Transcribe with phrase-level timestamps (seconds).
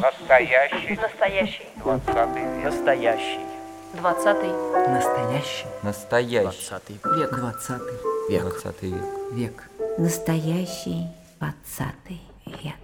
[0.00, 0.96] Настоящий.
[0.96, 1.66] Настоящий.
[1.76, 2.64] Двадцатый век.
[2.64, 3.40] Настоящий.
[3.94, 4.50] Двадцатый.
[4.88, 5.66] Настоящий.
[5.82, 6.42] Настоящий.
[6.42, 7.30] Двадцатый век.
[7.34, 7.94] Двадцатый
[8.28, 8.42] Век.
[8.42, 9.02] Двадцатый век.
[9.32, 9.70] век.
[9.98, 11.06] Настоящий
[11.38, 12.74] двадцатый век.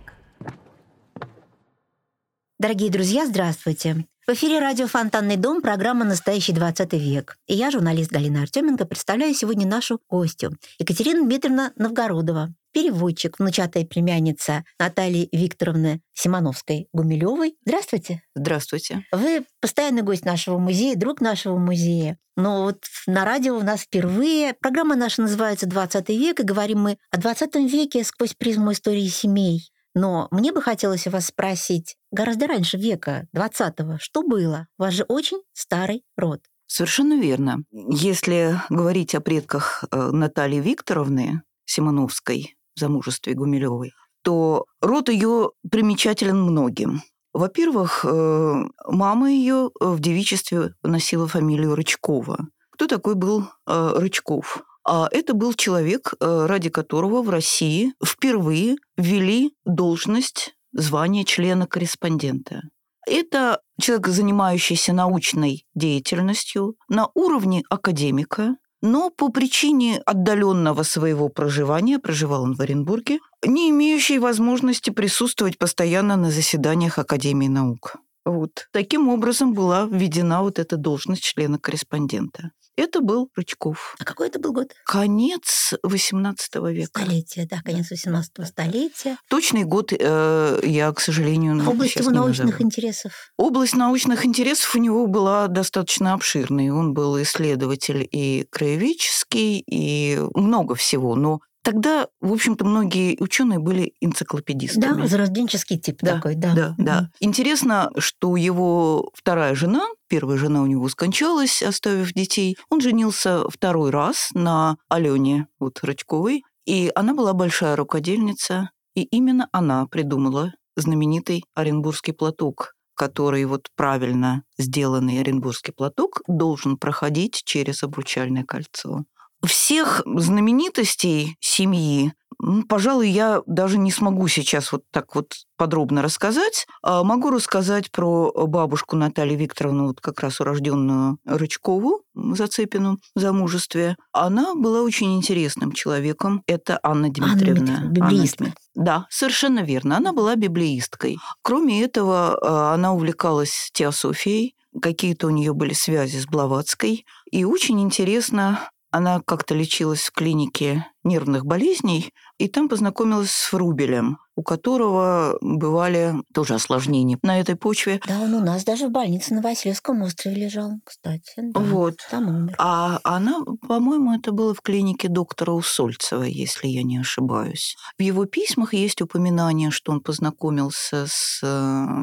[2.58, 4.04] Дорогие друзья, здравствуйте.
[4.30, 7.36] В эфире радио «Фонтанный дом», программа «Настоящий 20 век».
[7.48, 10.56] И я, журналист Галина Артеменко, представляю сегодня нашу гостью.
[10.78, 17.56] Екатерина Дмитриевна Новгородова, переводчик, внучатая племянница Натальи Викторовны Симоновской-Гумилевой.
[17.66, 18.22] Здравствуйте.
[18.36, 19.04] Здравствуйте.
[19.10, 22.16] Вы постоянный гость нашего музея, друг нашего музея.
[22.36, 24.54] Но вот на радио у нас впервые.
[24.54, 29.72] Программа наша называется «20 век», и говорим мы о 20 веке сквозь призму истории семей.
[29.94, 34.66] Но мне бы хотелось вас спросить, гораздо раньше века 20-го, что было?
[34.78, 36.40] У вас же очень старый род.
[36.66, 37.64] Совершенно верно.
[37.72, 47.02] Если говорить о предках э, Натальи Викторовны Симоновской замужестве Гумилевой, то род ее примечателен многим.
[47.32, 52.46] Во-первых, э, мама ее в девичестве носила фамилию Рычкова.
[52.70, 54.64] Кто такой был э, Рычков?
[54.92, 62.62] А это был человек, э, ради которого в России впервые ввели должность звания члена-корреспондента.
[63.06, 72.42] Это человек, занимающийся научной деятельностью на уровне академика, но по причине отдаленного своего проживания, проживал
[72.42, 77.98] он в Оренбурге, не имеющий возможности присутствовать постоянно на заседаниях Академии наук.
[78.24, 78.66] Вот.
[78.72, 82.50] Таким образом была введена вот эта должность члена-корреспондента.
[82.80, 83.94] Это был Рычков.
[83.98, 84.72] А какой это был год?
[84.86, 87.02] Конец XVIII века.
[87.02, 89.18] Столетие, да, конец 18 столетия.
[89.28, 93.12] Точный год э, я, к сожалению, Область сейчас его научных интересов.
[93.36, 96.70] Область научных интересов у него была достаточно обширной.
[96.70, 101.16] Он был исследователь и краеведческий, и много всего.
[101.16, 105.02] Но тогда, в общем-то, многие ученые были энциклопедистами.
[105.02, 106.54] Да, зарожденческий тип Да, такой, да.
[106.54, 107.10] Да, да.
[107.20, 113.90] Интересно, что его вторая жена, первая жена у него скончалась, оставив детей, он женился второй
[113.90, 121.44] раз на Алене вот, Рычковой, и она была большая рукодельница, и именно она придумала знаменитый
[121.54, 129.04] Оренбургский платок, который вот правильно сделанный Оренбургский платок должен проходить через обручальное кольцо.
[129.44, 132.12] Всех знаменитостей семьи,
[132.42, 136.66] м, пожалуй, я даже не смогу сейчас вот так вот подробно рассказать.
[136.82, 143.96] А Могу рассказать про бабушку Наталью Викторовну, вот как раз урожденную Рычкову Зацепину в замужестве.
[144.12, 146.42] Она была очень интересным человеком.
[146.46, 147.64] Это Анна Дмитриевна.
[147.64, 148.44] Дмитриевна, библеистка.
[148.44, 149.96] Анна Дмит- Да, совершенно верно.
[149.96, 151.18] Она была библеисткой.
[151.42, 154.54] Кроме этого, а, она увлекалась теософией.
[154.80, 157.04] Какие-то у нее были связи с Блаватской.
[157.32, 164.18] И очень интересно, она как-то лечилась в клинике нервных болезней, и там познакомилась с Фрубелем,
[164.40, 168.00] у которого бывали тоже осложнения на этой почве.
[168.08, 171.32] Да, он у нас даже в больнице на Васильевском острове лежал, кстати.
[171.36, 171.60] да.
[171.60, 171.96] Вот.
[172.10, 172.54] Там умер.
[172.58, 177.76] А она, по-моему, это было в клинике доктора Усольцева, если я не ошибаюсь.
[177.98, 181.46] В его письмах есть упоминание, что он познакомился с э,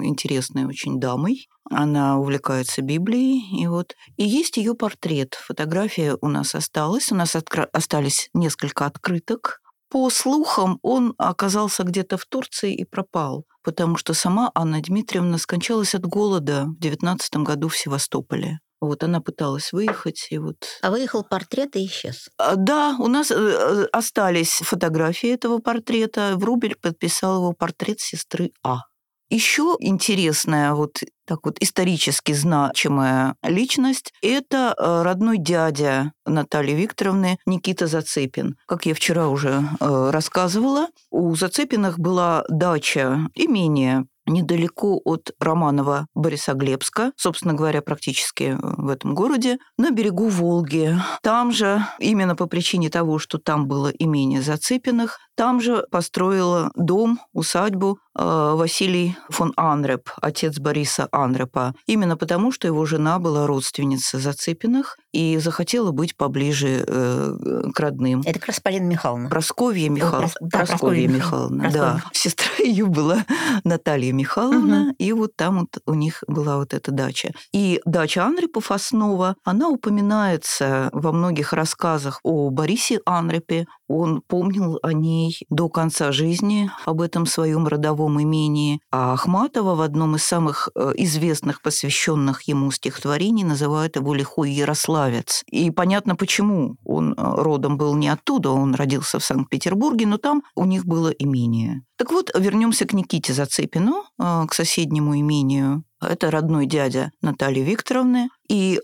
[0.04, 1.48] интересной очень дамой.
[1.72, 5.34] Она увлекается Библией, и вот и есть ее портрет.
[5.34, 9.60] Фотография у нас осталась, у нас откра- остались несколько открыток.
[9.90, 15.96] По слухам, он оказался где-то в Турции и пропал, потому что сама Анна Дмитриевна скончалась
[15.96, 18.60] от голода в 19 году в Севастополе.
[18.80, 20.58] Вот она пыталась выехать, и вот...
[20.82, 22.30] А выехал портрет и исчез.
[22.38, 26.34] А, Да, у нас э, э, остались фотографии этого портрета.
[26.36, 28.82] Врубель подписал его портрет сестры А.
[29.30, 37.88] Еще интересная, вот так вот исторически значимая личность– это э, родной дядя Натальи Викторовны Никита
[37.88, 38.56] Зацепин.
[38.66, 47.12] Как я вчера уже э, рассказывала, у Зацепиных была дача, имение недалеко от Романова Борисоглебска,
[47.16, 50.96] собственно говоря, практически в этом городе, на берегу Волги.
[51.22, 57.20] Там же, именно по причине того, что там было имение Зацепиных, там же построила дом,
[57.32, 64.18] усадьбу э, Василий фон Анреп, отец Бориса Анрепа, именно потому, что его жена была родственница
[64.18, 67.34] Зацепиных и захотела быть поближе э,
[67.74, 68.22] к родным.
[68.26, 69.30] Это как раз Полина Михайловна.
[69.30, 70.26] Просковья Михайловна.
[70.26, 72.02] Прос- да, Прасковья Михайловна, Михайловна.
[72.04, 72.10] да.
[72.14, 73.24] Сестра ее была
[73.64, 77.32] Наталья Михайловна, и вот там вот у них была вот эта дача.
[77.54, 83.68] И дача Анрепов основа, она упоминается во многих рассказах о Борисе Анрепе.
[83.88, 89.82] Он помнил о ней до конца жизни, об этом своем родовом имении, а Ахматова в
[89.82, 95.44] одном из самых э, известных, посвященных ему стихотворений, называют его «Лихой Ярославец».
[95.50, 96.78] И понятно, почему.
[96.84, 101.10] Он э, родом был не оттуда, он родился в Санкт-Петербурге, но там у них было
[101.10, 101.82] имение.
[101.98, 105.84] Так вот, вернемся к Никите Зацепину, э, к соседнему имению.
[106.02, 108.30] Это родной дядя Натальи Викторовны.
[108.50, 108.80] И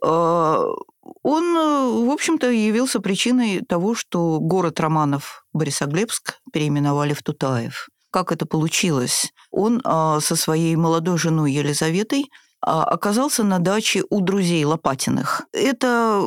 [1.24, 7.90] он, в общем-то, явился причиной того, что город Романов Борисоглебск переименовали в Тутаев.
[8.12, 9.34] Как это получилось?
[9.52, 12.30] Он а, со своей молодой женой Елизаветой
[12.62, 15.42] а, оказался на даче у друзей Лопатиных.
[15.52, 16.24] Это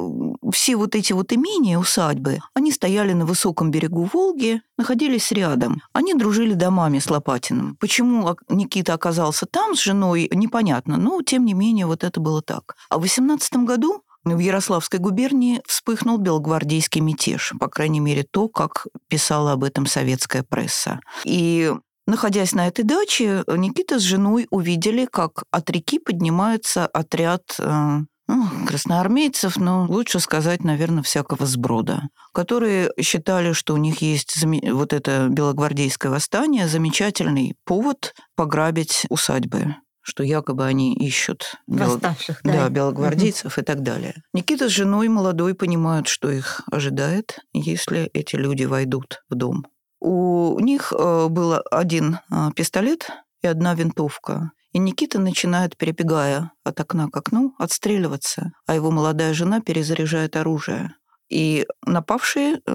[0.52, 5.80] все вот эти вот имения, усадьбы, они стояли на высоком берегу Волги, находились рядом.
[5.92, 7.76] Они дружили домами с Лопатиным.
[7.80, 12.74] Почему Никита оказался там с женой, непонятно, но тем не менее вот это было так.
[12.90, 14.02] А в 18 году
[14.34, 20.42] в Ярославской губернии вспыхнул белогвардейский мятеж, по крайней мере, то, как писала об этом советская
[20.42, 21.00] пресса.
[21.24, 21.72] И
[22.08, 28.48] Находясь на этой даче, Никита с женой увидели, как от реки поднимается отряд э, ну,
[28.66, 32.02] красноармейцев, но лучше сказать, наверное, всякого сброда,
[32.32, 39.74] которые считали, что у них есть вот это белогвардейское восстание, замечательный повод пограбить усадьбы
[40.06, 42.52] что якобы они ищут Восставших, бел...
[42.52, 42.62] да.
[42.64, 43.60] Да, белогвардейцев угу.
[43.60, 44.22] и так далее.
[44.32, 49.66] Никита с женой молодой понимают, что их ожидает, если эти люди войдут в дом.
[50.00, 53.10] У них э, был один э, пистолет
[53.42, 54.52] и одна винтовка.
[54.72, 60.94] И Никита начинает, перебегая от окна к окну, отстреливаться, а его молодая жена перезаряжает оружие.
[61.28, 62.70] И напавшие э,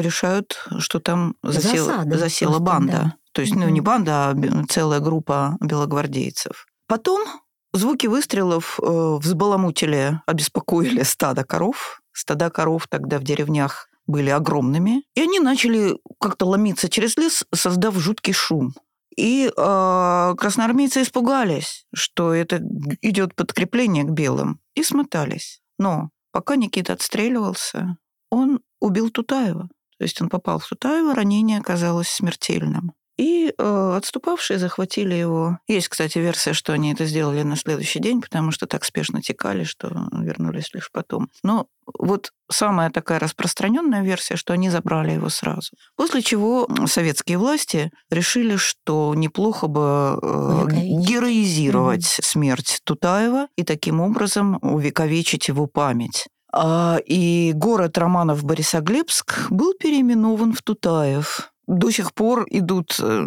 [0.00, 2.92] решают, что там засел, Засада, засела просто, банда.
[2.92, 3.14] Да.
[3.32, 6.66] То есть, ну, не банда, а целая группа белогвардейцев.
[6.86, 7.22] Потом
[7.72, 12.00] звуки выстрелов э, взбаламутили, обеспокоили стадо коров.
[12.12, 15.04] Стада коров тогда в деревнях были огромными.
[15.14, 18.74] И они начали как-то ломиться через лес, создав жуткий шум.
[19.16, 22.60] И э, красноармейцы испугались, что это
[23.02, 25.60] идет подкрепление к белым, и смотались.
[25.78, 27.96] Но пока Никита отстреливался,
[28.30, 29.68] он убил Тутаева.
[29.98, 32.92] То есть он попал в Тутаева, ранение оказалось смертельным.
[33.20, 35.58] И э, отступавшие захватили его.
[35.68, 39.64] Есть, кстати, версия, что они это сделали на следующий день, потому что так спешно текали,
[39.64, 41.28] что вернулись лишь потом.
[41.42, 41.66] Но
[41.98, 45.72] вот самая такая распространенная версия, что они забрали его сразу.
[45.96, 54.00] После чего советские власти решили, что неплохо бы э, героизировать mm смерть Тутаева и таким
[54.00, 56.26] образом увековечить его память.
[56.52, 63.24] А, и город Романов Борисоглебск был переименован в Тутаев до сих пор идут э,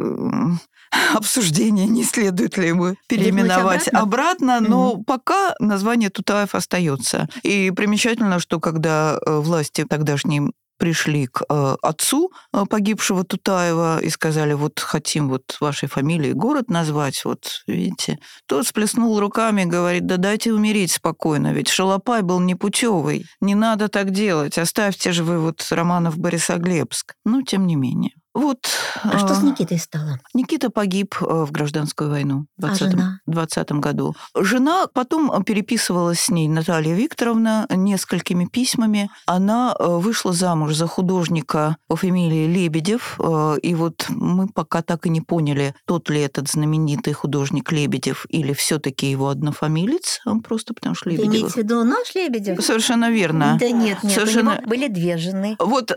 [1.14, 5.04] обсуждения, не следует ли его переименовать обратно, обратно но mm-hmm.
[5.06, 7.28] пока название Тутаев остается.
[7.44, 12.32] И примечательно, что когда э, власти тогдашние пришли к э, отцу
[12.70, 18.20] погибшего Тутаева и сказали, вот хотим вот вашей фамилией город назвать, вот видите.
[18.48, 23.88] Тот сплеснул руками и говорит, да дайте умереть спокойно, ведь Шалопай был непутевый, не надо
[23.88, 27.14] так делать, оставьте же вы вот Романов Борисоглебск.
[27.24, 28.12] Ну, тем не менее.
[28.34, 28.68] Вот.
[29.04, 30.20] А что с Никитой стало?
[30.34, 34.16] Никита погиб э, в гражданскую войну в 2020 а году.
[34.36, 39.10] Жена потом переписывалась с ней, Наталья Викторовна, несколькими письмами.
[39.28, 43.20] Она э, вышла замуж за художника по фамилии Лебедев.
[43.20, 48.26] Э, и вот мы пока так и не поняли, тот ли этот знаменитый художник Лебедев
[48.30, 51.32] или все таки его однофамилец, он просто потому что Лебедев.
[51.32, 52.64] Ты имеете в виду наш Лебедев?
[52.66, 53.58] Совершенно верно.
[53.60, 54.52] Да нет, нет, Совершенно...
[54.52, 55.56] у него были две жены.
[55.60, 55.92] Вот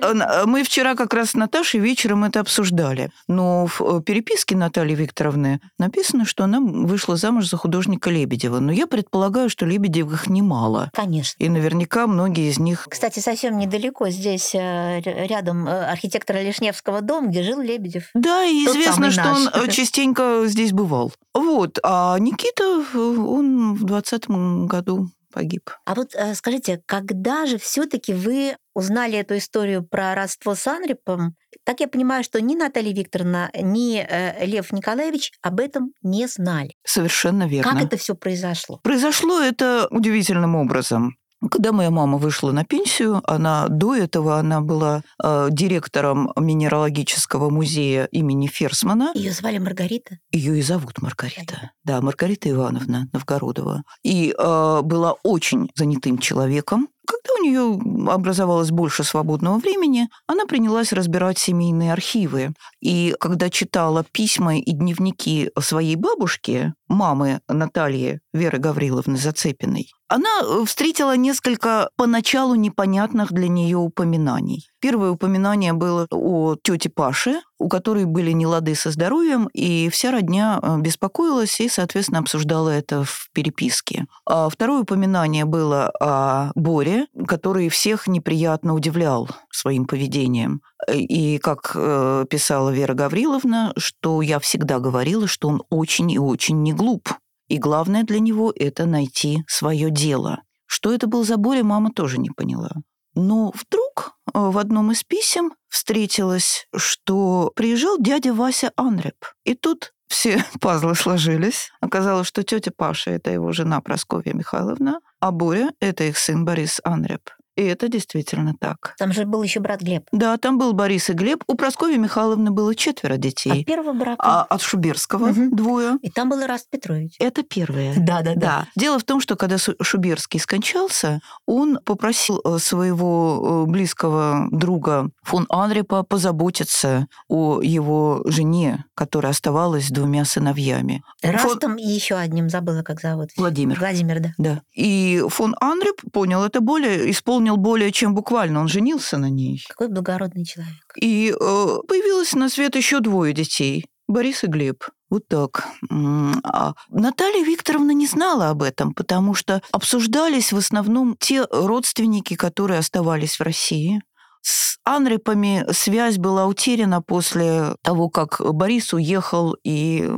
[0.44, 3.10] мы вчера как раз с Наташей вечером это обсуждали.
[3.28, 8.60] Но в э, переписке Натальи Викторовны написано, что она вышла замуж за художника Лебедева.
[8.60, 10.90] Но я предполагаю, что Лебедевых немало.
[10.94, 11.42] Конечно.
[11.42, 12.86] И наверняка многие из них...
[12.90, 18.10] Кстати, совсем недалеко здесь э, рядом э, архитектора Лишневского дом, где жил Лебедев.
[18.14, 19.54] Да, и Тот известно, что наш.
[19.54, 21.12] он частенько здесь бывал.
[21.34, 21.78] Вот.
[21.82, 24.28] А Никита, он в 20
[24.66, 25.70] году погиб.
[25.84, 31.34] А вот скажите, когда же все-таки вы узнали эту историю про родство с Анрипом,
[31.66, 36.70] так я понимаю, что ни Наталья Викторовна, ни э, Лев Николаевич об этом не знали.
[36.84, 37.72] Совершенно верно.
[37.72, 38.78] Как это все произошло?
[38.82, 41.16] Произошло это удивительным образом.
[41.50, 48.06] Когда моя мама вышла на пенсию, она до этого она была э, директором минералогического музея
[48.06, 49.12] имени Ферсмана.
[49.14, 50.18] Ее звали Маргарита.
[50.32, 51.72] Ее и зовут Маргарита.
[51.84, 53.82] Да, Маргарита Ивановна Новгородова.
[54.02, 56.88] И э, была очень занятым человеком.
[57.06, 62.52] Когда у нее образовалось больше свободного времени, она принялась разбирать семейные архивы.
[62.80, 71.16] И когда читала письма и дневники своей бабушки, мамы Натальи Веры Гавриловны Зацепиной, она встретила
[71.16, 74.68] несколько поначалу непонятных для нее упоминаний.
[74.80, 80.60] Первое упоминание было о тете Паше, у которой были нелады со здоровьем, и вся родня
[80.62, 84.06] э, беспокоилась и, соответственно, обсуждала это в переписке.
[84.26, 90.60] А второе упоминание было о Боре, который всех неприятно удивлял своим поведением.
[90.92, 96.62] И, как э, писала Вера Гавриловна, что я всегда говорила, что он очень и очень
[96.62, 97.08] не глуп.
[97.48, 100.42] И главное для него– это найти свое дело.
[100.66, 102.70] Что это был за Боря, мама тоже не поняла.
[103.14, 109.24] Но вдруг э, в одном из писем встретилась, что приезжал дядя Вася Анреп.
[109.44, 111.70] И тут все пазлы сложились.
[111.80, 116.80] Оказалось, что тетя Паша– это его жена Прасковья Михайловна, а Боря– это их сын Борис
[116.84, 117.30] Анреп.
[117.56, 118.94] И это действительно так.
[118.98, 120.04] Там же был еще брат Глеб.
[120.12, 121.42] Да, там был Борис и Глеб.
[121.46, 123.60] У Прасковьи Михайловны было четверо детей.
[123.60, 124.16] От первого брака.
[124.22, 125.50] А от Шуберского Мгм.
[125.56, 125.98] двое.
[126.02, 127.14] И там был Ираст Петрович.
[127.18, 127.94] Это первое.
[128.06, 128.66] Да, да, Да.
[128.76, 135.46] Дело в том, что когда Шуберский скончался, он попросил э, своего э, близкого друга фон
[135.48, 141.02] Анрепа позаботиться о его жене, которая оставалась с двумя сыновьями.
[141.22, 143.30] Растом и еще одним забыла, как зовут.
[143.36, 143.78] Владимир.
[143.78, 144.34] Владимир, да.
[144.38, 144.60] Да.
[144.74, 148.60] И фон Анреп понял это более, исполнил более чем буквально.
[148.60, 149.64] Он женился на ней.
[149.68, 150.92] Какой благородный человек.
[151.00, 153.86] И э, появилось на свет еще двое детей.
[154.08, 154.84] Борис и Глеб.
[155.08, 155.68] Вот так.
[155.90, 162.80] А Наталья Викторовна не знала об этом, потому что обсуждались в основном те родственники, которые
[162.80, 164.02] оставались в России.
[164.48, 170.08] С Анрепами связь была утеряна после того, как Борис уехал, и,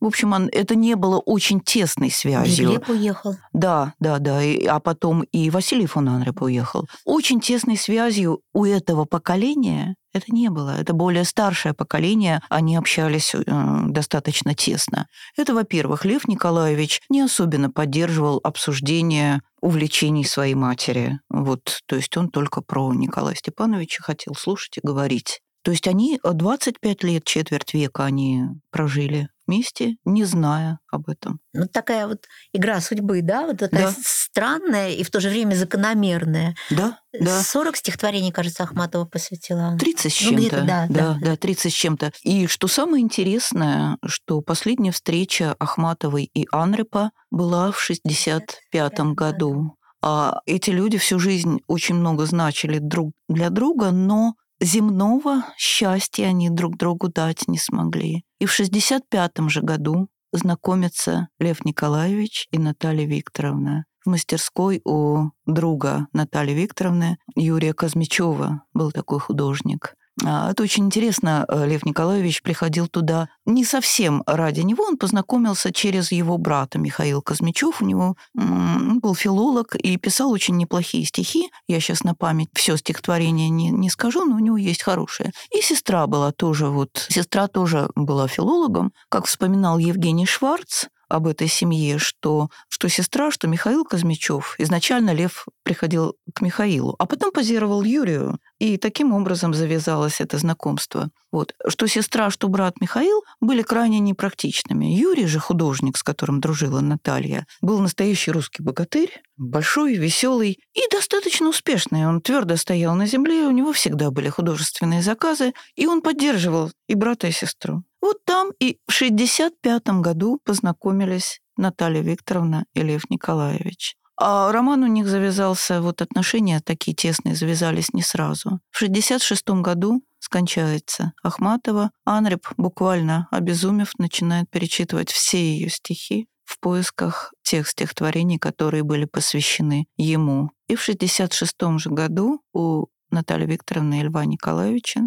[0.00, 2.68] в общем, он- это не было очень тесной связью.
[2.72, 3.36] Глеб уехал.
[3.54, 4.42] Да, да, да.
[4.42, 6.86] И- а потом и Василий фон Анреп уехал.
[7.06, 10.80] Очень тесной связью у этого поколения это не было.
[10.80, 13.42] Это более старшее поколение, они общались э,
[13.86, 15.06] достаточно тесно.
[15.36, 21.20] Это, во-первых, Лев Николаевич не особенно поддерживал обсуждение увлечений своей матери.
[21.28, 25.40] Вот, то есть он только про Николая Степановича хотел слушать и говорить.
[25.62, 31.40] То есть они э, 25 лет, четверть века они прожили вместе, не зная об этом.
[31.52, 33.46] Ну, такая вот игра судьбы, да?
[33.46, 33.94] Вот такая Да.
[34.00, 36.54] странная и в то же время закономерная.
[36.70, 37.42] Да, да.
[37.42, 39.76] 40 стихотворений, кажется, Ахматова посвятила.
[39.78, 40.40] 30 с Ну, чем-то.
[40.40, 42.12] где-то, да, да, да, 30 с чем-то.
[42.22, 49.76] И что самое интересное, что последняя встреча Ахматовой и Анрепа была в 65 году.
[50.02, 56.50] А эти люди всю жизнь очень много значили друг для друга, но земного счастья они
[56.50, 58.24] друг другу дать не смогли.
[58.38, 63.84] И в 65 же году знакомятся Лев Николаевич и Наталья Викторовна.
[64.04, 69.94] В мастерской у друга Натальи Викторовны Юрия Казмичева был такой художник.
[70.24, 71.44] А, Это очень интересно.
[71.48, 74.84] Э, Лев Николаевич приходил туда не совсем ради него.
[74.84, 77.80] Он познакомился через его брата Михаил Казмичев.
[77.80, 81.50] У него был филолог и писал очень неплохие стихи.
[81.68, 85.32] Я сейчас на память все стихотворение не, не скажу, но у него есть хорошие.
[85.56, 87.06] И сестра была тоже вот...
[87.08, 88.92] Сестра тоже была филологом.
[89.08, 94.54] Как вспоминал Евгений Шварц, об этой семье, что, что сестра, что Михаил Казмичев.
[94.58, 101.10] Изначально Лев приходил к Михаилу, а потом позировал Юрию, и таким образом завязалось это знакомство.
[101.32, 101.54] Вот.
[101.66, 104.86] Что сестра, что брат Михаил были крайне непрактичными.
[104.86, 111.48] Юрий же, художник, с которым дружила Наталья, был настоящий русский богатырь, большой, веселый и достаточно
[111.48, 112.06] успешный.
[112.06, 116.94] Он твердо стоял на земле, у него всегда были художественные заказы, и он поддерживал и
[116.94, 117.82] брата, и сестру.
[118.00, 123.96] Вот там и в 65 году познакомились Наталья Викторовна и Лев Николаевич.
[124.16, 128.60] А роман у них завязался, вот отношения такие тесные завязались не сразу.
[128.70, 131.90] В 66 году скончается Ахматова.
[132.04, 139.86] Анреп, буквально обезумев, начинает перечитывать все ее стихи в поисках тех стихотворений, которые были посвящены
[139.96, 140.50] ему.
[140.68, 145.00] И в 66 же году у Натальи Викторовны и Льва Николаевича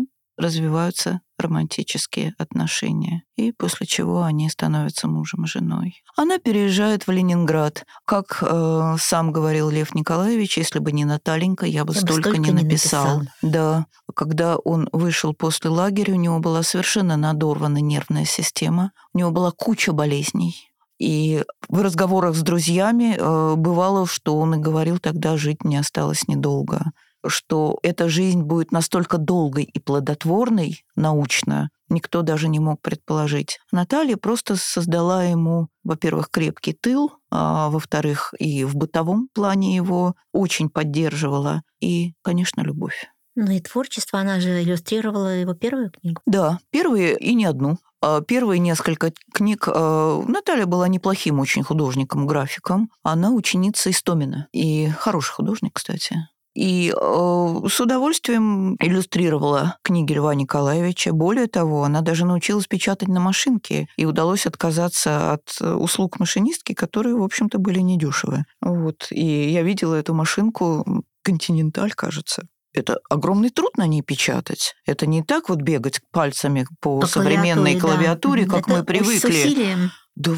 [0.44, 6.04] развиваются романтические отношения, и после чего они становятся мужем и женой.
[6.16, 7.86] Она переезжает в Ленинград.
[8.06, 12.30] Как э, сам говорил Лев Николаевич, если бы не Наталенька, я бы Я бы столько,
[12.30, 13.20] столько не не написал.
[13.20, 13.34] написал.
[13.42, 13.86] Да,
[14.16, 19.52] когда он вышел после лагеря, у него была совершенно надорвана нервная система, у него была
[19.52, 20.70] куча болезней.
[21.00, 26.28] И в разговорах с друзьями э, бывало, что он и говорил, тогда жить не осталось
[26.28, 26.92] недолго
[27.26, 33.60] что эта жизнь будет настолько долгой и плодотворной научно, никто даже не мог предположить.
[33.72, 40.70] Наталья просто создала ему, во-первых, крепкий тыл, а во-вторых, и в бытовом плане его очень
[40.70, 43.08] поддерживала, и, конечно, любовь.
[43.36, 46.22] Ну и творчество, она же иллюстрировала его первую книгу.
[46.26, 47.78] Да, первые и не одну.
[48.02, 52.92] А Первые несколько книг э, Наталья была неплохим очень художником, графиком.
[53.02, 54.50] Она ученица Истомина.
[54.52, 56.18] И хороший художник, кстати.
[56.56, 61.12] И э, с удовольствием иллюстрировала книги Льва Николаевича.
[61.12, 67.16] Более того, она даже научилась печатать на машинке, и удалось отказаться от услуг машинистки, которые,
[67.16, 68.46] в общем-то, были недешевы.
[68.62, 69.08] Вот.
[69.12, 72.44] И я видела эту машинку «Континенталь», кажется.
[72.74, 74.74] Это огромный труд на ней печатать.
[74.86, 78.56] Это не так вот бегать пальцами по, по современной клавиатуре, да.
[78.56, 79.20] как Это мы привыкли.
[79.20, 79.92] С усилием.
[80.16, 80.32] Да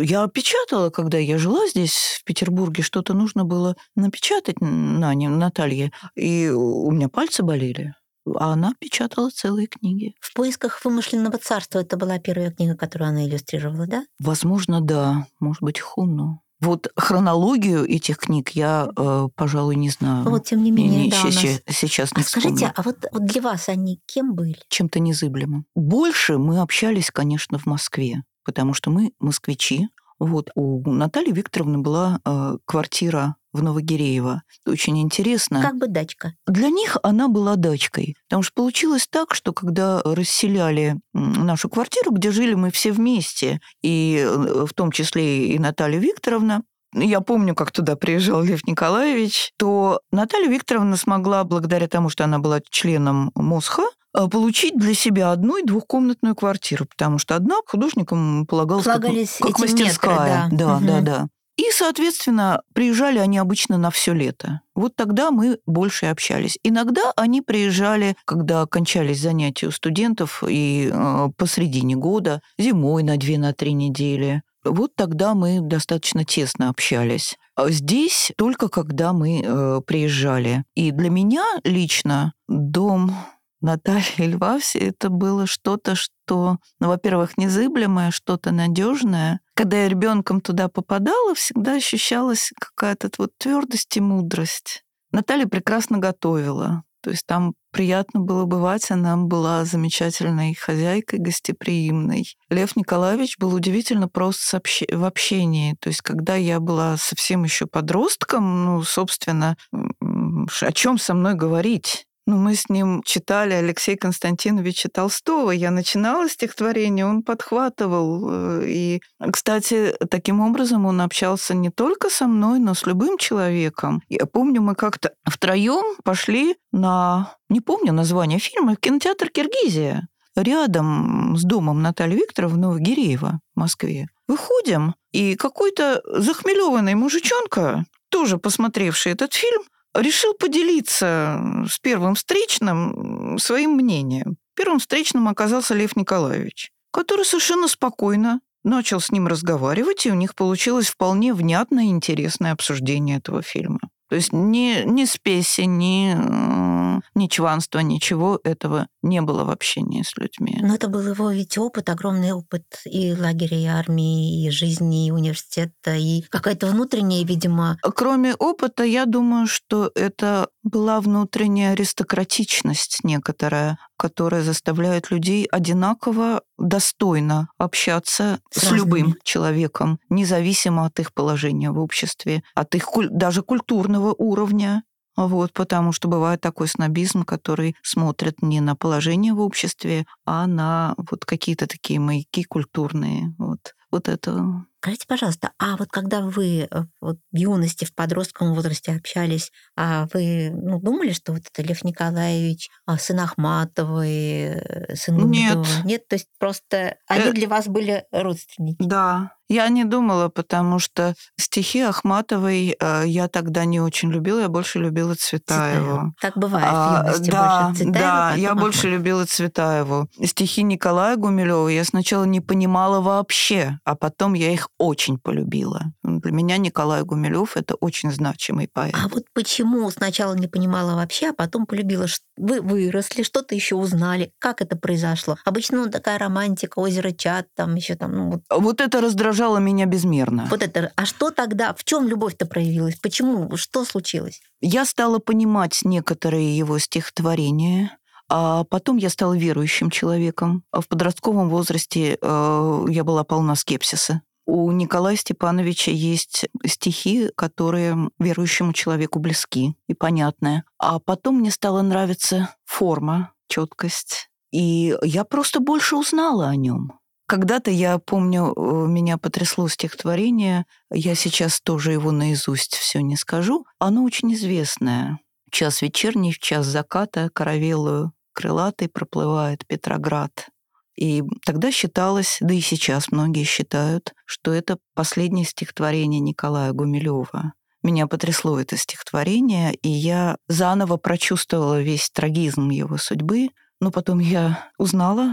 [0.00, 6.48] я печатала, когда я жила здесь, в Петербурге, что-то нужно было напечатать на Наталье, и
[6.48, 7.94] у меня пальцы болели.
[8.34, 10.14] А она печатала целые книги.
[10.20, 14.04] «В поисках вымышленного царства» это была первая книга, которую она иллюстрировала, да?
[14.18, 15.26] Возможно, да.
[15.38, 16.40] Может быть, Хуну.
[16.60, 20.24] Вот хронологию этих книг я, э, пожалуй, не знаю.
[20.24, 21.76] Вот, тем не менее, не, да, сейчас, нас...
[21.76, 24.56] сейчас не а Скажите, а вот, вот для вас они кем были?
[24.68, 25.66] Чем-то незыблемым.
[25.74, 29.88] Больше мы общались, конечно, в Москве потому что мы москвичи.
[30.18, 34.42] Вот у Натальи Викторовны была э, квартира в Новогиреево.
[34.66, 35.60] Очень интересно.
[35.60, 36.34] Как бы дачка.
[36.46, 38.16] Для них она была дачкой.
[38.28, 44.24] Потому что получилось так, что когда расселяли нашу квартиру, где жили мы все вместе, и
[44.26, 46.62] э, в том числе и Наталья Викторовна,
[46.94, 52.38] я помню, как туда приезжал Лев Николаевич, то Наталья Викторовна смогла, благодаря тому, что она
[52.38, 53.84] была членом МОСХа,
[54.16, 59.52] Э, получить для себя одну и двухкомнатную квартиру, потому что одна художникам полагалась Полагались как,
[59.52, 60.44] как мастерская.
[60.44, 60.86] Метры, да, да, угу.
[60.86, 61.26] да, да.
[61.58, 64.60] И, соответственно, приезжали они обычно на все лето.
[64.74, 66.58] Вот тогда мы больше общались.
[66.62, 73.38] Иногда они приезжали, когда кончались занятия у студентов, и э, посредине года, зимой на две,
[73.38, 74.42] на три недели.
[74.70, 77.36] Вот тогда мы достаточно тесно общались.
[77.54, 80.64] А здесь только когда мы э, приезжали.
[80.74, 83.12] И для меня лично дом
[83.60, 89.40] Наталья Льва, все это было что-то, что, ну, во-первых, незыблемое, что-то надежное.
[89.54, 94.84] Когда я ребенком туда попадала, всегда ощущалась какая-то вот твердость и мудрость.
[95.10, 96.82] Наталья прекрасно готовила.
[97.06, 102.36] То есть там приятно было бывать, она была замечательной хозяйкой, гостеприимной.
[102.50, 105.76] Лев Николаевич был удивительно прост в общении.
[105.78, 112.06] То есть когда я была совсем еще подростком, ну, собственно, о чем со мной говорить?
[112.28, 115.52] Ну, мы с ним читали Алексея Константиновича Толстого.
[115.52, 118.28] Я начинала стихотворение, он подхватывал.
[118.28, 119.00] Э, и,
[119.32, 124.02] кстати, таким образом он общался не только со мной, но с любым человеком.
[124.08, 131.36] Я помню, мы как-то втроем пошли на, не помню название фильма, в кинотеатр «Киргизия» рядом
[131.36, 134.08] с домом Натальи Викторовны Новогиреева в Москве.
[134.26, 139.62] Выходим, и какой-то захмелеванный мужичонка, тоже посмотревший этот фильм,
[139.96, 144.36] решил поделиться с первым встречным своим мнением.
[144.54, 150.34] Первым встречным оказался Лев Николаевич, который совершенно спокойно начал с ним разговаривать, и у них
[150.34, 153.80] получилось вполне внятное и интересное обсуждение этого фильма.
[154.08, 160.02] То есть ни, ни спеси, ни, э, ни чванства, ничего этого не было в общении
[160.02, 160.58] с людьми.
[160.60, 165.10] Но это был его ведь опыт, огромный опыт и лагеря, и армии, и жизни, и
[165.10, 167.78] университета, и какая-то внутренняя, видимо...
[167.82, 177.48] Кроме опыта, я думаю, что это была внутренняя аристократичность некоторая, которая заставляет людей одинаково достойно
[177.58, 184.14] общаться с, с любым человеком, независимо от их положения в обществе, от их даже культурного
[184.16, 184.82] уровня.
[185.16, 190.94] Вот, потому что бывает такой снобизм, который смотрит не на положение в обществе, а на
[191.10, 193.34] вот какие-то такие маяки культурные.
[193.38, 198.54] Вот, вот это Скажите, пожалуйста, а вот когда вы э, вот в юности, в подростковом
[198.54, 204.94] возрасте общались, а вы ну, думали, что вот это Лев Николаевич, а, сын Ахматовой, э,
[204.94, 205.58] сын Нет.
[205.84, 207.32] Нет, то есть просто они э...
[207.32, 208.76] для вас были родственники?
[208.78, 214.48] Да, я не думала, потому что стихи Ахматовой э, я тогда не очень любила, я
[214.48, 215.84] больше любила Цветаеву.
[215.84, 216.14] Цветаеву.
[216.20, 218.60] Так бывает а, в юности да, больше Цветаеву, Да, я Ахматовой.
[218.60, 220.08] больше любила Цветаеву.
[220.24, 225.92] Стихи Николая Гумилева я сначала не понимала вообще, а потом я их очень полюбила.
[226.02, 228.92] Для меня Николай Гумилев это очень значимый поэт.
[229.00, 232.06] А вот почему сначала не понимала вообще, а потом полюбила?
[232.36, 234.32] Вы выросли, что-то еще узнали.
[234.40, 235.36] Как это произошло?
[235.44, 238.10] Обычно ну, такая романтика, озеро Чат, там еще там.
[238.10, 238.42] Ну, вот.
[238.50, 240.48] вот это раздражало меня безмерно.
[240.50, 240.90] Вот это.
[240.96, 241.72] А что тогда?
[241.72, 242.96] В чем любовь-то проявилась?
[242.96, 243.56] Почему?
[243.56, 244.40] Что случилось?
[244.60, 247.96] Я стала понимать некоторые его стихотворения.
[248.28, 250.64] А потом я стала верующим человеком.
[250.72, 254.22] В подростковом возрасте э, я была полна скепсиса.
[254.46, 260.62] У Николая Степановича есть стихи, которые верующему человеку близки и понятны.
[260.78, 264.30] А потом мне стала нравиться форма, четкость.
[264.52, 266.92] И я просто больше узнала о нем.
[267.26, 273.66] Когда-то, я помню, э, меня потрясло стихотворение, я сейчас тоже его наизусть все не скажу,
[273.80, 275.18] оно очень известное.
[275.50, 280.50] час вечерний, в час заката каравеллую крылатый проплывает Петроград.
[280.94, 287.54] И тогда считалось, да и сейчас многие считают, что это последнее стихотворение Николая Гумилева.
[287.82, 293.48] Меня потрясло это стихотворение, и я заново прочувствовала весь трагизм его судьбы,
[293.80, 295.30] но потом я узнала,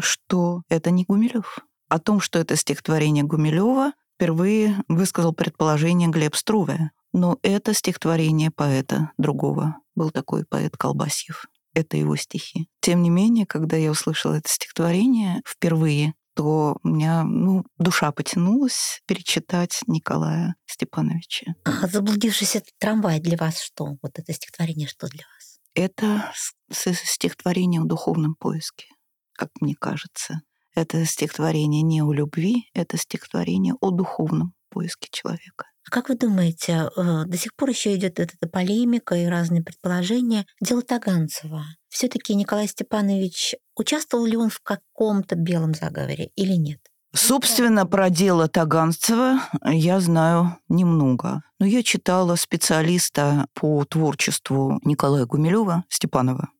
[0.00, 1.58] что это не Гумилев.
[1.88, 6.90] О том, что это стихотворение Гумилева, впервые высказал предположение Глеб Струве.
[7.12, 9.76] Но это стихотворение поэта другого.
[9.94, 11.46] Был такой поэт Колбасьев.
[11.74, 12.68] Это его стихи.
[12.80, 19.00] Тем не менее, когда я услышала это стихотворение впервые, то у меня ну, душа потянулась
[19.06, 21.54] перечитать Николая Степановича.
[21.64, 23.96] А заблудившийся трамвай для вас что?
[24.02, 25.58] Вот это стихотворение что для вас?
[25.74, 26.32] Это
[27.04, 28.86] стихотворение о духовном поиске,
[29.32, 30.42] как мне кажется.
[30.76, 35.66] Это стихотворение не о любви, это стихотворение о духовном поиске человека.
[35.88, 40.44] А как вы думаете, э, до сих пор еще идет эта полемика и разные предположения?
[40.60, 41.64] Дело Таганцева.
[41.88, 46.80] Все-таки Николай Степанович участвовал ли он в каком-то белом заговоре или нет?
[47.14, 51.42] Собственно, про дело Таганцева я знаю немного.
[51.58, 56.50] Но я читала специалиста по творчеству Николая Гумилева Степанова.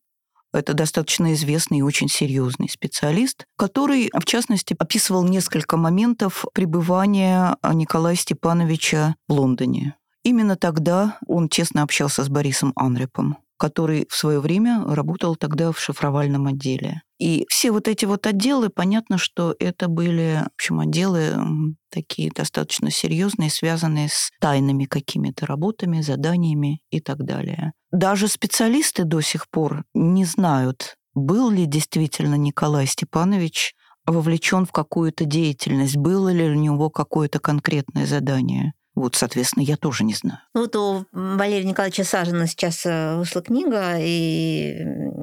[0.58, 8.16] Это достаточно известный и очень серьезный специалист, который, в частности, описывал несколько моментов пребывания Николая
[8.16, 9.94] Степановича в Лондоне.
[10.24, 15.78] Именно тогда он тесно общался с Борисом Анрепом который в свое время работал тогда в
[15.78, 17.02] шифровальном отделе.
[17.18, 21.34] И все вот эти вот отделы, понятно, что это были, в общем, отделы
[21.90, 27.72] такие достаточно серьезные, связанные с тайными какими-то работами, заданиями и так далее.
[27.90, 33.74] Даже специалисты до сих пор не знают, был ли действительно Николай Степанович
[34.06, 38.72] вовлечен в какую-то деятельность, было ли у него какое-то конкретное задание.
[38.98, 40.40] Вот, соответственно, я тоже не знаю.
[40.54, 44.76] Ну, вот у Валерия Николаевича Сажина сейчас э, вышла книга, и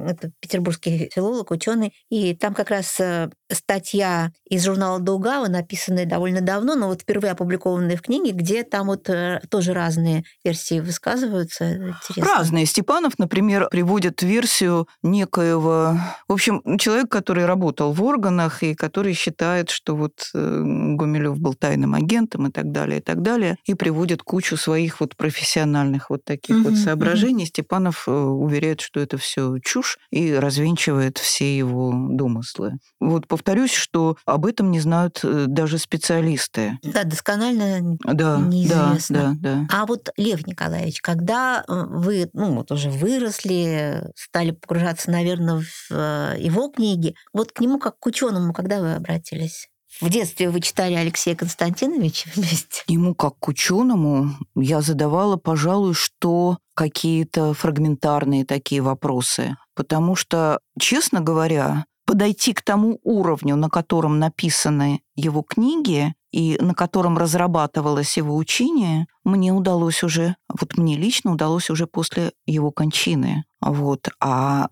[0.06, 6.40] это петербургский филолог, ученый, и там как раз э, статья из журнала Дугава, написанная довольно
[6.40, 11.74] давно, но вот впервые опубликованная в книге, где там вот э, тоже разные версии высказываются.
[11.74, 12.34] Интересно.
[12.34, 12.64] Разные.
[12.64, 15.98] Степанов, например, приводит версию некоего...
[16.28, 21.94] В общем, человек, который работал в органах и который считает, что вот Гумилев был тайным
[21.94, 26.56] агентом и так далее, и так далее и приводит кучу своих вот профессиональных вот таких
[26.56, 27.44] угу, вот соображений.
[27.44, 27.48] Угу.
[27.48, 32.78] Степанов э, уверяет, что это все чушь и развенчивает все его домыслы.
[33.00, 36.78] Вот повторюсь, что об этом не знают э, даже специалисты.
[36.82, 39.36] Да, досконально да, неизвестно.
[39.40, 39.68] Да, да, да.
[39.70, 46.36] А вот Лев Николаевич, когда э, вы ну, вот уже выросли, стали погружаться, наверное, в
[46.38, 49.68] его книги, вот к нему как к ученому, когда вы обратились?
[50.00, 52.82] В детстве вы читали Алексея Константиновича вместе?
[52.86, 59.56] Ему, как к ученому, я задавала, пожалуй, что какие-то фрагментарные такие вопросы.
[59.74, 66.74] Потому что, честно говоря, подойти к тому уровню, на котором написаны его книги и на
[66.74, 73.44] котором разрабатывалось его учение, мне удалось уже, вот мне лично удалось уже после его кончины.
[73.60, 74.10] Вот.
[74.20, 74.68] А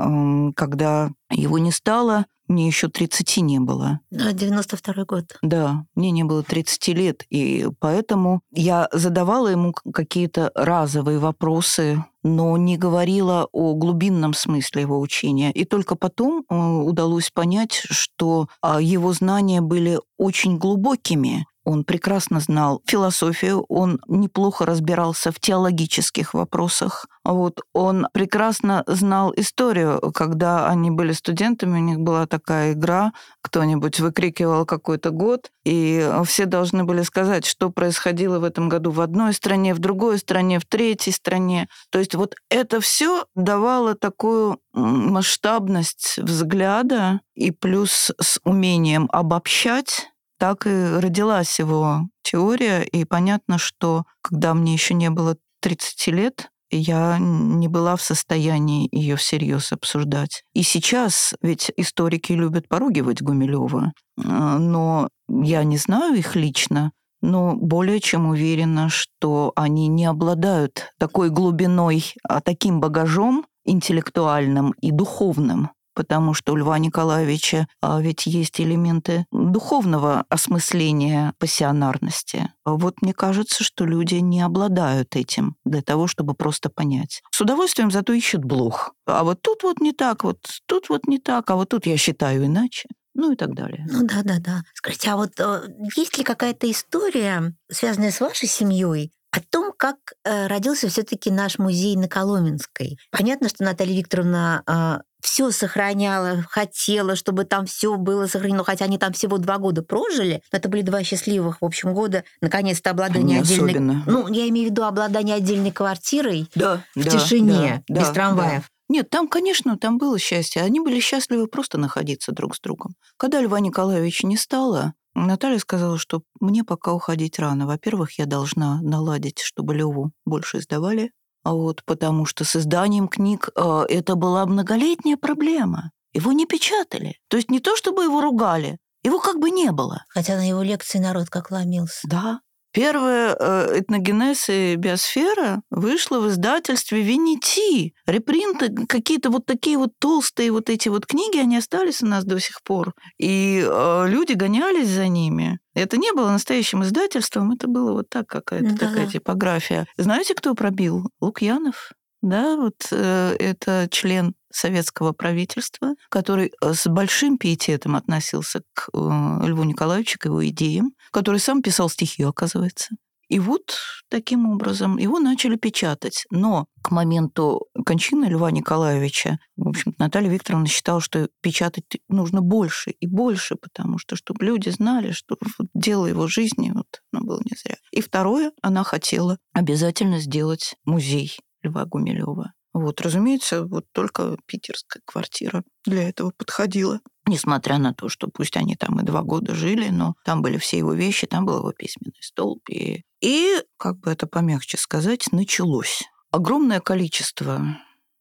[0.55, 4.01] когда его не стало, мне еще 30 не было.
[4.11, 5.37] Да, 92 год.
[5.43, 12.57] Да, мне не было 30 лет, и поэтому я задавала ему какие-то разовые вопросы, но
[12.57, 15.53] не говорила о глубинном смысле его учения.
[15.53, 22.41] И только потом э, удалось понять, что а, его знания были очень глубокими, он прекрасно
[22.41, 27.07] знал философию, он неплохо разбирался в теологических вопросах.
[27.25, 30.01] Вот он прекрасно знал историю.
[30.13, 36.45] Когда они были студентами, у них была такая игра, кто-нибудь выкрикивал какой-то год, и все
[36.45, 40.67] должны были сказать, что происходило в этом году в одной стране, в другой стране, в
[40.67, 41.69] третьей стране.
[41.91, 50.67] То есть вот это все давало такую масштабность взгляда и плюс с умением обобщать так
[50.67, 57.19] и родилась его теория, и понятно, что когда мне еще не было 30 лет, я
[57.21, 60.43] не была в состоянии ее всерьез обсуждать.
[60.55, 63.93] И сейчас, ведь историки любят поругивать Гумилева,
[64.25, 66.93] а, но я не знаю их лично,
[67.23, 74.91] но более чем уверена, что они не обладают такой глубиной, а таким багажом интеллектуальным и
[74.91, 82.53] духовным, потому что у Льва Николаевича а, ведь есть элементы духовного осмысления пассионарности.
[82.65, 87.23] Вот мне кажется, что люди не обладают этим для того, чтобы просто понять.
[87.31, 88.95] С удовольствием зато ищут блох.
[89.07, 91.97] А вот тут вот не так, вот тут вот не так, а вот тут я
[91.97, 93.87] считаю иначе ну и так далее.
[93.89, 94.63] Ну да, да, да.
[94.75, 99.97] Скажите, а вот э, есть ли какая-то история, связанная с вашей семьей, о том, как
[100.25, 102.99] э, родился все-таки наш музей на Коломенской.
[103.11, 108.97] Понятно, что Наталья Викторовна э, все сохраняла, хотела, чтобы там все было сохранено, хотя они
[108.97, 110.41] там всего два года прожили.
[110.53, 112.23] Но это были два счастливых, в общем, года.
[112.41, 113.71] Наконец-то обладание Они отдельной...
[113.73, 114.03] особенно.
[114.07, 118.13] Ну, я имею в виду обладание отдельной квартирой Да, в да, тишине, да, без да,
[118.13, 118.63] трамваев.
[118.63, 118.69] да.
[118.89, 120.63] Нет, там, конечно, там было счастье.
[120.63, 122.95] Они были счастливы просто находиться друг с другом.
[123.17, 127.67] Когда Льва Николаевича не стало, Наталья сказала, что мне пока уходить рано.
[127.67, 131.13] Во-первых, я должна наладить, чтобы Леву больше издавали.
[131.45, 135.91] А вот потому что с изданием книг э, это была многолетняя проблема.
[136.13, 137.19] Его не печатали.
[137.29, 140.05] То есть не то, чтобы его ругали, его как бы не было.
[140.09, 142.09] Хотя на его лекции народ как ломился.
[142.09, 142.41] Да.
[142.75, 147.95] Первая э, этногенез и биосфера вышла в издательстве Винити.
[148.05, 152.41] Репринты, какие-то вот такие вот толстые вот эти вот книги, они остались у нас до
[152.41, 152.93] сих пор.
[153.17, 155.61] И э, люди гонялись за ними.
[155.75, 158.89] Это не было настоящим издательством, это было вот так, какая-то Да-да.
[158.89, 159.87] такая типография.
[159.97, 161.09] Знаете, кто пробил?
[161.21, 161.93] Лукьянов.
[162.25, 169.47] Да, вот э, это член советского правительства, который э, с большим пиететом относился к э,
[169.47, 172.95] Льву Николаевичу, к его идеям, который сам писал стихи, оказывается.
[173.29, 173.77] И вот
[174.09, 176.25] таким образом его начали печатать.
[176.31, 182.93] Но к моменту кончины Льва Николаевича, в общем Наталья Викторовна считала, что печатать нужно больше
[182.93, 187.43] и больше, потому что чтобы люди знали, что вот дело его жизни вот, оно было
[187.45, 187.77] не зря.
[187.91, 192.53] И второе, она хотела обязательно сделать музей Льва Гумилева.
[192.73, 197.01] Вот, разумеется, вот только питерская квартира для этого подходила.
[197.27, 200.79] Несмотря на то, что пусть они там и два года жили, но там были все
[200.79, 202.69] его вещи, там был его письменный столб.
[202.69, 206.03] И, и как бы это помягче сказать, началось.
[206.33, 207.65] Огромное количество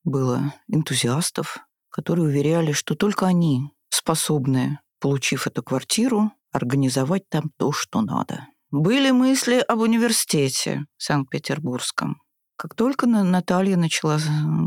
[0.04, 1.58] было энтузиастов,
[1.90, 8.48] которые уверяли, что только они способны, получив эту квартиру, организовать там то, что надо.
[8.70, 12.22] Были мысли об университете Санкт-Петербургском.
[12.56, 14.20] Как только На- Наталья начала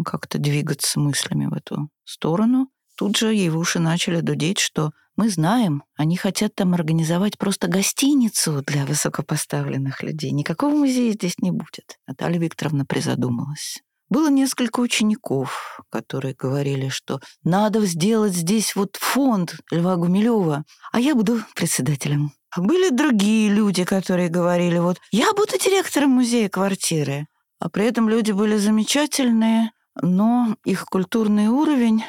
[0.04, 5.30] как-то двигаться мыслями в эту сторону, тут же ей в уши начали дудеть, что мы
[5.30, 10.30] знаем, они хотят там организовать просто гостиницу для высокопоставленных людей.
[10.30, 11.96] Никакого музея здесь не будет.
[12.06, 13.82] Наталья Викторовна призадумалась.
[14.08, 21.14] Было несколько учеников, которые говорили, что надо сделать здесь вот фонд Льва Гумилева, а я
[21.14, 22.32] буду председателем.
[22.50, 27.26] А были другие люди, которые говорили, вот я буду директором музея квартиры.
[27.58, 32.04] А при этом люди были замечательные, но их культурный уровень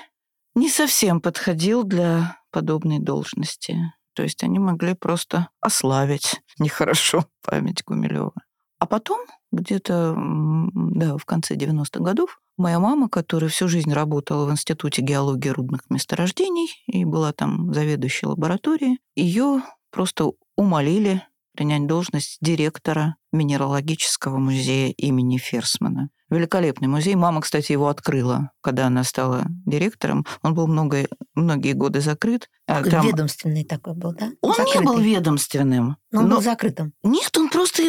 [0.56, 3.78] не совсем подходил для подобной должности.
[4.14, 8.34] То есть они могли просто ославить нехорошо память Гумилева.
[8.80, 14.52] А потом, где-то да, в конце 90-х годов, моя мама, которая всю жизнь работала в
[14.52, 21.24] Институте геологии рудных месторождений и была там заведующей лабораторией, ее просто умолили
[21.56, 26.10] принять должность директора Минералогического музея имени Ферсмана.
[26.30, 27.16] Великолепный музей.
[27.16, 30.26] Мама, кстати, его открыла, когда она стала директором.
[30.42, 32.50] Он был много, многие годы закрыт.
[32.68, 34.32] А там- Ведомственный такой был, да?
[34.42, 35.04] Он не был Закрытый.
[35.06, 35.96] ведомственным.
[36.12, 36.92] Но он но- был закрытым.
[37.02, 37.82] Нет, он просто...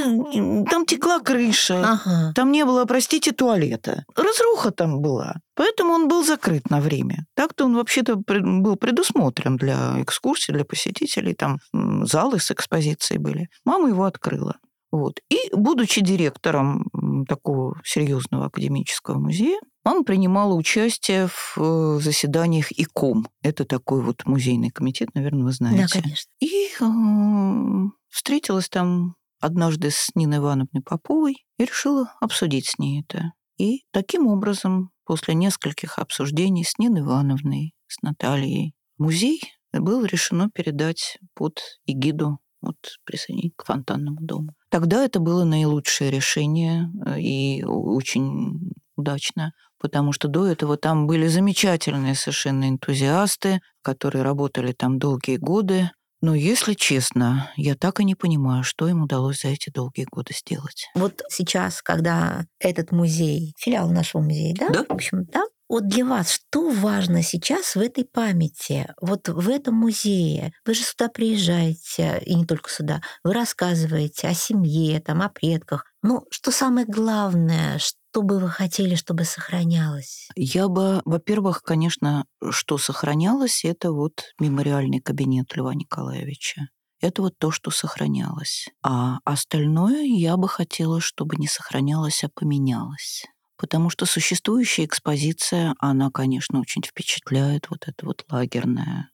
[0.71, 1.83] Там текла крыша.
[1.95, 2.33] Ага.
[2.37, 4.05] Там не было, простите, туалета.
[4.15, 5.35] Разруха там была.
[5.57, 7.27] Поэтому он был закрыт на время.
[7.35, 11.35] Так-то он вообще-то был предусмотрен для экскурсий, для посетителей.
[11.35, 11.59] Там
[12.07, 13.49] залы с экспозицией были.
[13.65, 14.59] Мама его открыла.
[14.91, 15.21] Вот.
[15.29, 16.89] И, будучи директором
[17.29, 23.29] такого серьезного академического музея, мама принимала участие в э, заседаниях ИКОМ.
[23.43, 25.83] Это такой вот музейный комитет, наверное, вы знаете.
[25.95, 26.31] Да, конечно.
[26.41, 33.33] И э, встретилась там однажды с Ниной Ивановной Поповой и решила обсудить с ней это.
[33.59, 39.41] И таким образом, после нескольких обсуждений с Ниной Ивановной, с Натальей, музей
[39.73, 44.55] было решено передать под эгиду вот присоединить к фонтанному дому.
[44.71, 51.29] Тогда это было наилучшее решение э, и очень удачно, потому что до этого там были
[51.29, 55.91] замечательные совершенно энтузиасты, которые работали там долгие годы.
[56.21, 60.35] Но, если честно, я так и не понимаю, что им удалось за эти долгие годы
[60.35, 60.89] сделать.
[60.97, 64.69] Вот сейчас, когда этот музей, филиал нашего музея, да?
[64.71, 64.85] Да.
[64.85, 65.45] В общем, да.
[65.69, 70.55] Вот для вас что важно сейчас в этой памяти, вот в этом музее?
[70.65, 75.85] Вы же сюда приезжаете, и не только сюда, вы рассказываете о семье, там, о предках.
[76.03, 80.29] Ну, что самое главное, что бы вы хотели, чтобы сохранялось?
[80.37, 86.69] Я бы, во-первых, конечно, что сохранялось, это вот мемориальный кабинет Льва Николаевича.
[87.01, 88.69] Это вот то, что сохранялось.
[88.83, 93.25] А остальное я бы хотела, чтобы не сохранялось, а поменялось.
[93.59, 97.69] Потому что существующая экспозиция, она, конечно, очень впечатляет.
[97.71, 99.11] Вот это вот лагерное.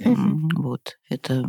[0.55, 0.99] Вот.
[1.09, 1.45] Это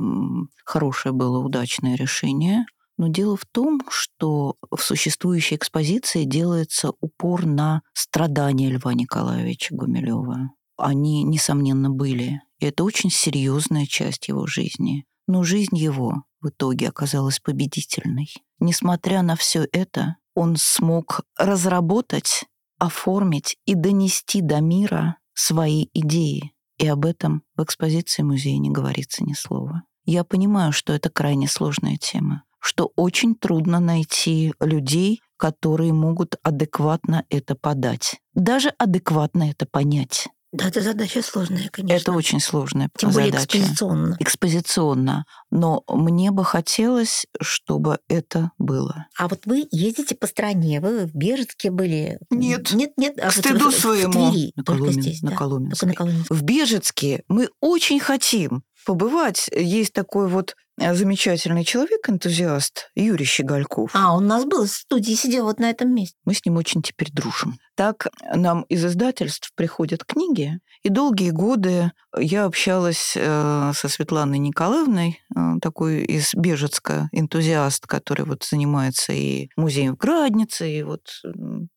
[0.64, 2.66] хорошее было, удачное решение.
[2.98, 10.52] Но дело в том, что в существующей экспозиции делается упор на страдания Льва Николаевича Гумилева.
[10.78, 12.42] Они, несомненно, были.
[12.60, 15.06] И это очень серьезная часть его жизни.
[15.28, 18.34] Но жизнь его в итоге оказалась победительной.
[18.60, 22.46] Несмотря на все это, он смог разработать,
[22.78, 26.54] оформить и донести до мира свои идеи.
[26.78, 29.84] И об этом в экспозиции музея не говорится ни слова.
[30.06, 37.26] Я понимаю, что это крайне сложная тема, что очень трудно найти людей, которые могут адекватно
[37.30, 40.28] это подать, даже адекватно это понять.
[40.58, 41.96] Да, это задача сложная, конечно.
[42.02, 43.32] Это очень сложная Тем задача.
[43.32, 44.18] более экспозиционно.
[44.20, 45.26] Экспозиционно.
[45.52, 49.08] Но мне бы хотелось, чтобы это было.
[49.18, 52.20] А вот вы ездите по стране, вы в Бежецке были?
[52.30, 52.72] Нет.
[52.74, 53.16] Нет, нет.
[53.20, 54.32] а К вот стыду в- в своему.
[54.32, 55.36] Твери, На только Коломен- здесь, на да.
[55.38, 55.78] Коломенской.
[55.80, 56.38] Только на Коломенской.
[56.38, 59.50] В Бежецке мы очень хотим побывать.
[59.56, 63.92] Есть такой вот замечательный человек, энтузиаст, Юрий Щегольков.
[63.94, 66.18] А, он у нас был в студии, сидел вот на этом месте.
[66.26, 67.58] Мы с ним очень теперь дружим.
[67.76, 75.20] Так нам из издательств приходят книги, и долгие годы я общалась э, со Светланой Николаевной,
[75.36, 81.02] э, такой из Бежецка энтузиаст, который вот занимается и музеем в Граднице, и вот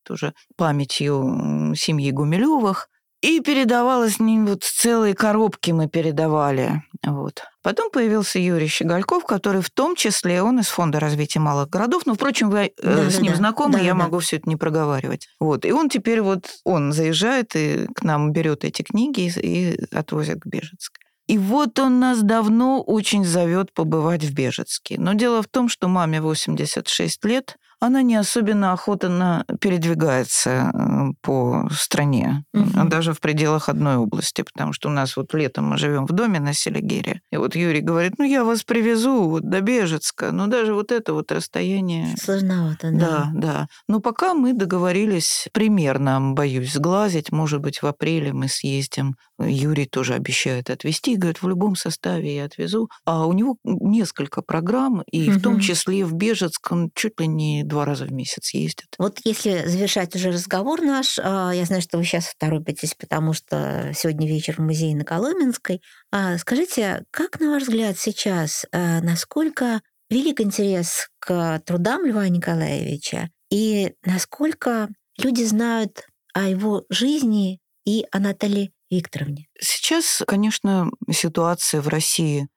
[0.04, 2.88] тоже памятью семьи Гумилевых.
[3.20, 6.82] И передавала с ним вот целые коробки мы передавали.
[7.04, 7.42] Вот.
[7.62, 12.14] Потом появился Юрий Щегольков, который в том числе, он из Фонда развития малых городов, но,
[12.14, 13.38] впрочем, вы э, Да, с да, ним да.
[13.38, 13.98] знакомы, Да, я да.
[13.98, 15.28] могу все это не проговаривать.
[15.40, 15.64] Вот.
[15.64, 20.40] И он теперь вот, он заезжает и к нам берет эти книги и, и отвозит
[20.40, 20.92] к Бежецк.
[21.26, 24.94] И вот он нас давно очень зовет побывать в Бежецке.
[24.98, 31.68] Но дело в том, что маме 86 лет, она не особенно охотно передвигается э, по
[31.72, 32.88] стране, Мгм.
[32.88, 36.40] даже в пределах одной области, потому что у нас вот летом мы живем в доме
[36.40, 40.74] на Селигере, и вот Юрий говорит, ну я вас привезу вот до Бежецка, но даже
[40.74, 42.16] вот это вот расстояние...
[42.16, 42.98] Сложновато, да.
[42.98, 43.66] Да, да.
[43.88, 49.16] Но пока мы договорились примерно, боюсь сглазить, может быть, в апреле мы съездим.
[49.40, 52.88] Юрий тоже обещает отвезти, говорит, в любом составе я отвезу.
[53.04, 57.62] А у него несколько программ, и в том числе в Бежецк он чуть ли не
[57.68, 58.86] два раза в месяц ездит.
[58.98, 63.92] Вот если завершать уже разговор наш, а, я знаю, что вы сейчас торопитесь, потому что
[63.94, 65.80] сегодня вечер в музее на Коломенской.
[66.10, 73.30] А, Скажите, как, на ваш взгляд, сейчас, а, насколько велик интерес к трудам Льва Николаевича
[73.50, 79.46] и насколько люди знают о его жизни и о Наталье Викторовне?
[79.60, 82.48] Сейчас, конечно, ситуация в России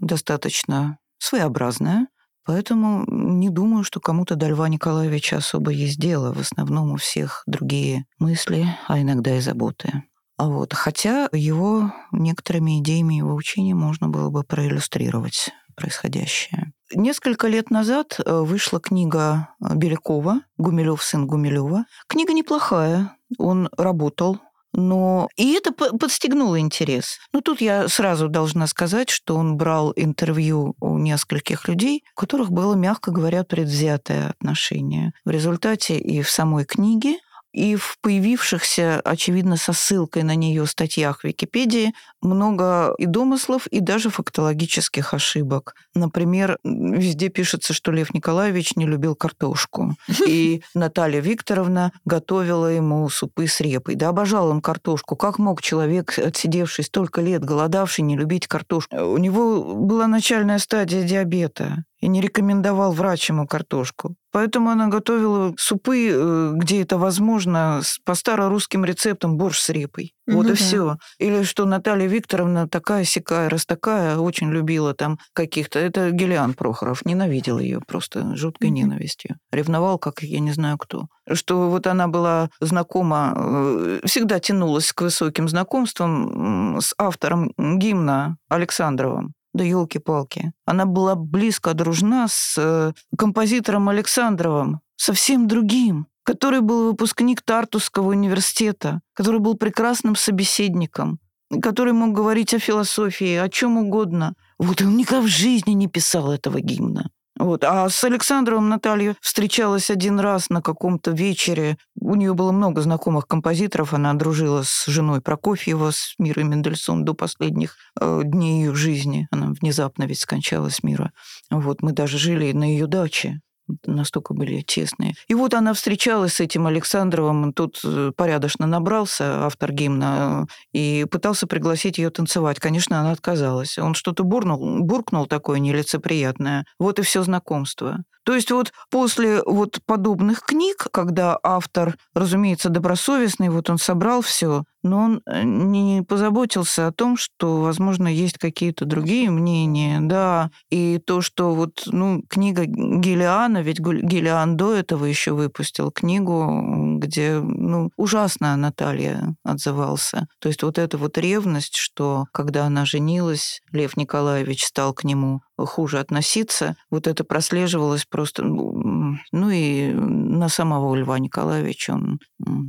[0.00, 2.08] достаточно своеобразная,
[2.44, 6.32] поэтому не думаю, что кому-то до Льва Николаевича особо есть дело.
[6.32, 10.04] В основном у всех другие мысли, а иногда и заботы.
[10.36, 16.72] А вот, хотя его некоторыми идеями его учения можно было бы проиллюстрировать происходящее.
[16.94, 21.86] Несколько лет назад э, вышла книга Белякова «Гумилев, сын Гумилева».
[22.08, 24.38] Книга неплохая, он работал
[24.74, 27.18] но и это по- подстегнуло интерес.
[27.32, 32.50] Но тут я сразу должна сказать, что он брал интервью у нескольких людей, у которых
[32.50, 35.12] было, мягко говоря, предвзятое отношение.
[35.24, 37.18] В результате и в самой книге,
[37.54, 44.10] и в появившихся, очевидно, со ссылкой на нее статьях Википедии много и домыслов, и даже
[44.10, 45.74] фактологических ошибок.
[45.94, 49.94] Например, везде пишется, что Лев Николаевич не любил картошку.
[50.26, 53.94] И Наталья Викторовна готовила ему супы с репой.
[53.94, 55.14] Да обожал он картошку.
[55.14, 58.96] Как мог человек, отсидевший столько лет, голодавший, не любить картошку?
[58.96, 64.16] У него была начальная стадия диабета и не рекомендовал врач ему картошку.
[64.34, 70.12] Поэтому она готовила супы, э, где это возможно, по старорусским рецептам борщ с репой.
[70.26, 70.96] Вот Ну и все.
[71.20, 75.78] Или что Наталья Викторовна такая сякая, раз такая, очень любила там каких-то.
[75.78, 78.76] Это Гелиан Прохоров ненавидел ее просто жуткой Мгм.
[78.76, 79.36] ненавистью.
[79.52, 81.06] Ревновал, как я не знаю кто.
[81.32, 89.32] Что вот она была знакома, э, всегда тянулась к высоким знакомствам с автором гимна Александровым.
[89.54, 90.52] Да елки-палки.
[90.66, 99.00] Она была близко дружна с э, композитором Александровым, совсем другим, который был выпускник Тартусского университета,
[99.14, 101.20] который был прекрасным собеседником,
[101.62, 104.34] который мог говорить о философии, о чем угодно.
[104.58, 107.10] Вот он никогда в жизни не писал этого гимна.
[107.38, 107.64] Вот.
[107.64, 111.76] А с Александровым Наталья встречалась один раз на каком-то вечере.
[112.00, 113.92] У нее было много знакомых композиторов.
[113.92, 119.26] Она дружила с женой Прокофьева, с Мирой Мендельсон до последних э, дней ее жизни.
[119.32, 121.12] Она внезапно ведь скончалась, Мира.
[121.50, 121.82] Вот.
[121.82, 123.40] Мы даже жили на ее даче.
[123.86, 125.14] Настолько были тесные.
[125.28, 131.46] И вот она встречалась с этим Александровым, тут э, порядочно набрался автор гимна и пытался
[131.46, 132.60] пригласить ее танцевать.
[132.60, 133.78] Конечно, она отказалась.
[133.78, 136.64] Он что-то бурнул, буркнул такое нелицеприятное.
[136.78, 138.04] Вот и все знакомство.
[138.24, 144.64] То есть вот после вот подобных книг, когда автор, разумеется, добросовестный, вот он собрал все,
[144.84, 151.00] но он э, не позаботился о том, что, возможно, есть какие-то другие мнения, да, и
[151.04, 157.90] то, что вот, ну, книга Гелиана, ведь Гелиан до этого еще выпустил книгу, где, ну,
[157.96, 160.26] ужасно Наталья отзывался.
[160.38, 165.40] То есть вот эта вот ревность, что когда она женилась, Лев Николаевич стал к нему
[165.56, 172.18] хуже относиться, вот это прослеживалось просто, ну, и на самого Льва Николаевича он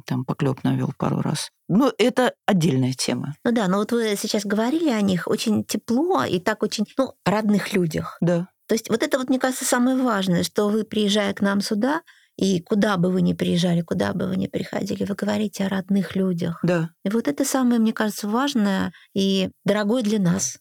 [0.06, 1.50] там поклеп навел пару раз.
[1.68, 3.36] Ну, это отдельная тема.
[3.44, 7.14] Ну да, но вот вы сейчас говорили о них очень тепло и так очень, ну,
[7.26, 8.18] родных людях.
[8.22, 8.48] Да.
[8.68, 12.02] То есть вот это вот, мне кажется, самое важное, что вы, приезжая к нам сюда,
[12.38, 16.16] и куда бы вы ни приезжали, куда бы вы ни приходили, вы говорите о родных
[16.16, 16.60] людях.
[16.64, 16.90] Да.
[17.04, 20.58] И вот это самое, мне кажется, важное и дорогое для нас.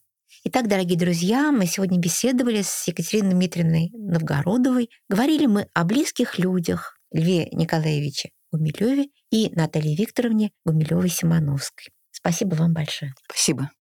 [0.47, 4.91] Итак, дорогие друзья, мы сегодня беседовали с Екатериной Дмитриевной Новгородовой.
[5.09, 11.89] Говорили мы о близких людях Льве Николаевиче Гумилеве и Наталье Викторовне Гумилевой-Симоновской.
[12.11, 13.15] Спасибо вам большое.
[13.27, 13.71] Спасибо.